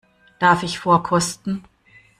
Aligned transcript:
Darf 0.39 0.63
ich 0.63 0.79
vorkosten? 0.79 1.63